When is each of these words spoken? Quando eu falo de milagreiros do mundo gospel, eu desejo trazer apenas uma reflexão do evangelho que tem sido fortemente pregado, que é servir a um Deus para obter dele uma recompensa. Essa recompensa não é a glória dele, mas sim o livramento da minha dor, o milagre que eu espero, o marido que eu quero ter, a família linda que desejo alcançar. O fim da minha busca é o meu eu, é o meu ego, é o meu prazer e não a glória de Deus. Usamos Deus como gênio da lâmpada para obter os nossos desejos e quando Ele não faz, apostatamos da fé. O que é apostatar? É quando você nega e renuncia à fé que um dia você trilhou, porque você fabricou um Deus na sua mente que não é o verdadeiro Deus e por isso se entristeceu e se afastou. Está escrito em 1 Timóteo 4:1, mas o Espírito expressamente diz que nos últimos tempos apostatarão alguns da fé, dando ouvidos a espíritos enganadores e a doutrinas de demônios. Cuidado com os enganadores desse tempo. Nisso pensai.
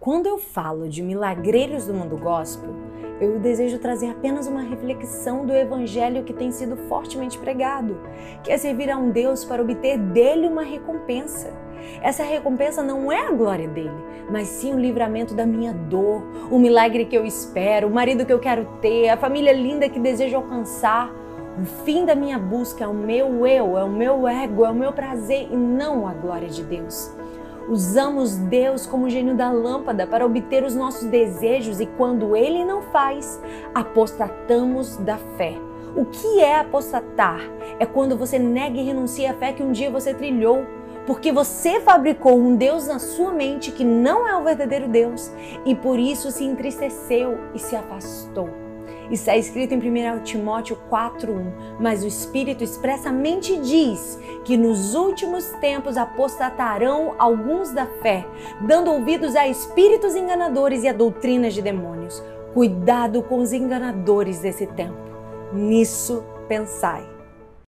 Quando 0.00 0.26
eu 0.28 0.38
falo 0.38 0.88
de 0.88 1.02
milagreiros 1.02 1.86
do 1.86 1.92
mundo 1.92 2.16
gospel, 2.16 2.70
eu 3.20 3.40
desejo 3.40 3.80
trazer 3.80 4.10
apenas 4.10 4.46
uma 4.46 4.62
reflexão 4.62 5.44
do 5.44 5.52
evangelho 5.52 6.22
que 6.22 6.32
tem 6.32 6.52
sido 6.52 6.76
fortemente 6.88 7.36
pregado, 7.36 8.00
que 8.44 8.52
é 8.52 8.56
servir 8.56 8.92
a 8.92 8.96
um 8.96 9.10
Deus 9.10 9.44
para 9.44 9.60
obter 9.60 9.98
dele 9.98 10.46
uma 10.46 10.62
recompensa. 10.62 11.52
Essa 12.00 12.22
recompensa 12.22 12.80
não 12.80 13.10
é 13.10 13.26
a 13.26 13.32
glória 13.32 13.66
dele, 13.66 13.90
mas 14.30 14.46
sim 14.46 14.72
o 14.72 14.78
livramento 14.78 15.34
da 15.34 15.44
minha 15.44 15.74
dor, 15.74 16.22
o 16.48 16.60
milagre 16.60 17.04
que 17.04 17.16
eu 17.16 17.26
espero, 17.26 17.88
o 17.88 17.92
marido 17.92 18.24
que 18.24 18.32
eu 18.32 18.38
quero 18.38 18.68
ter, 18.80 19.08
a 19.08 19.16
família 19.16 19.52
linda 19.52 19.88
que 19.88 19.98
desejo 19.98 20.36
alcançar. 20.36 21.12
O 21.60 21.64
fim 21.84 22.04
da 22.04 22.14
minha 22.14 22.38
busca 22.38 22.84
é 22.84 22.86
o 22.86 22.94
meu 22.94 23.44
eu, 23.44 23.76
é 23.76 23.82
o 23.82 23.90
meu 23.90 24.28
ego, 24.28 24.64
é 24.64 24.70
o 24.70 24.74
meu 24.74 24.92
prazer 24.92 25.48
e 25.50 25.56
não 25.56 26.06
a 26.06 26.14
glória 26.14 26.48
de 26.48 26.62
Deus. 26.62 27.12
Usamos 27.68 28.36
Deus 28.36 28.86
como 28.86 29.10
gênio 29.10 29.36
da 29.36 29.50
lâmpada 29.50 30.06
para 30.06 30.24
obter 30.24 30.64
os 30.64 30.74
nossos 30.74 31.06
desejos 31.08 31.80
e 31.80 31.86
quando 31.86 32.34
Ele 32.34 32.64
não 32.64 32.80
faz, 32.80 33.40
apostatamos 33.74 34.96
da 34.96 35.18
fé. 35.36 35.54
O 35.94 36.06
que 36.06 36.40
é 36.40 36.58
apostatar? 36.58 37.40
É 37.78 37.84
quando 37.84 38.16
você 38.16 38.38
nega 38.38 38.78
e 38.78 38.84
renuncia 38.84 39.32
à 39.32 39.34
fé 39.34 39.52
que 39.52 39.62
um 39.62 39.72
dia 39.72 39.90
você 39.90 40.14
trilhou, 40.14 40.64
porque 41.06 41.30
você 41.30 41.80
fabricou 41.80 42.38
um 42.38 42.56
Deus 42.56 42.86
na 42.86 42.98
sua 42.98 43.32
mente 43.32 43.70
que 43.70 43.84
não 43.84 44.26
é 44.26 44.36
o 44.36 44.44
verdadeiro 44.44 44.88
Deus 44.88 45.30
e 45.66 45.74
por 45.74 45.98
isso 45.98 46.30
se 46.30 46.44
entristeceu 46.44 47.38
e 47.54 47.58
se 47.58 47.76
afastou. 47.76 48.67
Está 49.10 49.36
escrito 49.36 49.72
em 49.72 49.78
1 49.78 50.22
Timóteo 50.22 50.78
4:1, 50.90 51.52
mas 51.80 52.04
o 52.04 52.06
Espírito 52.06 52.62
expressamente 52.62 53.56
diz 53.58 54.18
que 54.44 54.56
nos 54.56 54.94
últimos 54.94 55.46
tempos 55.60 55.96
apostatarão 55.96 57.14
alguns 57.18 57.70
da 57.70 57.86
fé, 57.86 58.26
dando 58.60 58.90
ouvidos 58.90 59.34
a 59.34 59.48
espíritos 59.48 60.14
enganadores 60.14 60.84
e 60.84 60.88
a 60.88 60.92
doutrinas 60.92 61.54
de 61.54 61.62
demônios. 61.62 62.22
Cuidado 62.52 63.22
com 63.22 63.38
os 63.38 63.52
enganadores 63.52 64.40
desse 64.40 64.66
tempo. 64.66 64.96
Nisso 65.52 66.22
pensai. 66.46 67.17